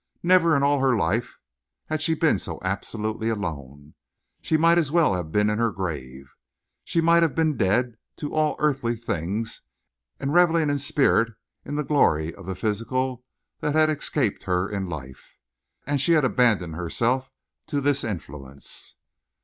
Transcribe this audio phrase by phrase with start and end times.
[0.23, 1.37] Never in all her life
[1.85, 3.93] had she been so absolutely alone.
[4.41, 6.33] She might as well have been in her grave.
[6.83, 9.61] She might have been dead to all earthy things
[10.19, 11.33] and reveling in spirit
[11.63, 13.23] in the glory of the physical
[13.59, 15.37] that had escaped her in life.
[15.85, 17.29] And she abandoned herself
[17.67, 18.95] to this influence.